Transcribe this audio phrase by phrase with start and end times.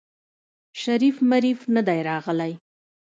[0.81, 2.53] شريف مريف ندی راغلی.